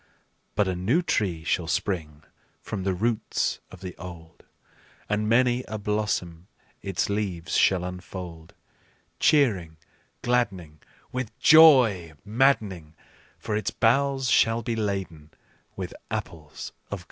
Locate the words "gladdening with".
10.23-11.37